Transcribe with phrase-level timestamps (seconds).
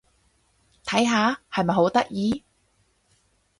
[0.83, 1.39] 睇下！
[1.53, 2.43] 係咪好得意？